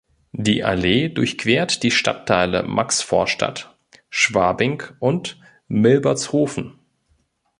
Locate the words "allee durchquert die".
0.63-1.91